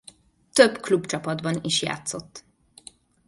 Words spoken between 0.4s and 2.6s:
Több klubcsapatban is játszott.